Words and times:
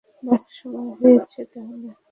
বাহ, 0.23 0.41
সময় 0.57 0.89
হয়েছে 0.99 1.41
তাহলে! 1.53 1.89